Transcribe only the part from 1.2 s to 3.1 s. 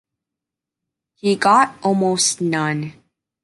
got almost none.